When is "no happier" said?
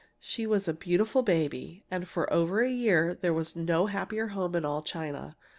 3.55-4.29